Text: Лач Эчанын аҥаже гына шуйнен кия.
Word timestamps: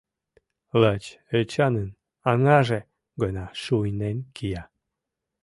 Лач 0.81 1.03
Эчанын 1.39 1.89
аҥаже 2.31 2.79
гына 3.21 3.45
шуйнен 3.61 4.17
кия. 4.35 4.63